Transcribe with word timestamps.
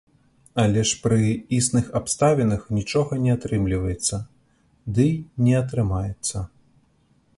Але 0.61 0.83
ж 0.91 0.95
пры 1.03 1.27
існых 1.57 1.91
абставінах 1.99 2.63
нічога 2.77 3.11
не 3.25 3.31
атрымліваецца, 3.37 4.15
дый 4.97 5.13
не 5.47 5.55
атрымаецца. 5.63 6.37